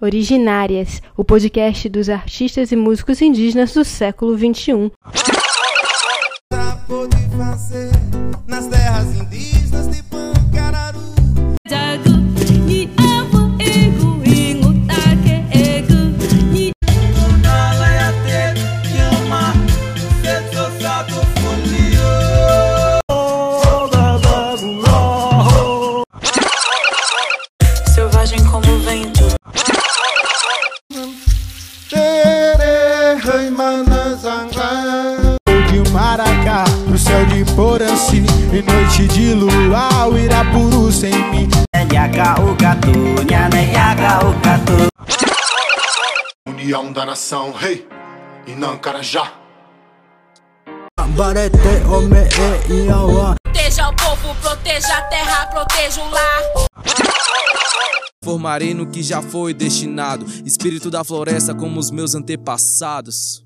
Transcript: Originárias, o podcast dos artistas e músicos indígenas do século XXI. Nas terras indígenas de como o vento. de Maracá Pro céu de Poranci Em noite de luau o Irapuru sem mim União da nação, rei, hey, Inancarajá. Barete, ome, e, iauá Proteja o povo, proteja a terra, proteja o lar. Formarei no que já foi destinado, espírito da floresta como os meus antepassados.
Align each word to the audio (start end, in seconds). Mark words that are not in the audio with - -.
Originárias, 0.00 1.00
o 1.16 1.24
podcast 1.24 1.88
dos 1.88 2.08
artistas 2.08 2.72
e 2.72 2.76
músicos 2.76 3.22
indígenas 3.22 3.72
do 3.72 3.84
século 3.84 4.36
XXI. 4.36 4.90
Nas 8.48 8.66
terras 8.66 9.14
indígenas 9.14 9.88
de 9.96 10.02
como 28.52 28.70
o 28.70 28.78
vento. 28.80 29.24
de 35.70 35.90
Maracá 35.90 36.64
Pro 36.86 36.98
céu 36.98 37.24
de 37.26 37.44
Poranci 37.54 38.24
Em 38.52 38.62
noite 38.62 39.08
de 39.08 39.34
luau 39.34 40.12
o 40.12 40.18
Irapuru 40.18 40.92
sem 40.92 41.12
mim 41.30 41.48
União 46.46 46.92
da 46.92 47.06
nação, 47.06 47.52
rei, 47.52 47.86
hey, 48.46 48.52
Inancarajá. 48.54 49.32
Barete, 51.16 51.58
ome, 51.88 52.28
e, 52.68 52.86
iauá 52.86 53.34
Proteja 53.42 53.88
o 53.88 53.96
povo, 53.96 54.34
proteja 54.36 54.98
a 54.98 55.02
terra, 55.02 55.46
proteja 55.46 56.02
o 56.02 56.10
lar. 56.10 56.71
Formarei 58.32 58.72
no 58.72 58.86
que 58.86 59.02
já 59.02 59.20
foi 59.20 59.52
destinado, 59.52 60.24
espírito 60.42 60.90
da 60.90 61.04
floresta 61.04 61.54
como 61.54 61.78
os 61.78 61.90
meus 61.90 62.14
antepassados. 62.14 63.44